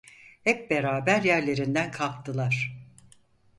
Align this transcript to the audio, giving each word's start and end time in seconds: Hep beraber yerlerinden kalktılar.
Hep 0.43 0.69
beraber 0.71 1.21
yerlerinden 1.23 1.91
kalktılar. 1.91 2.73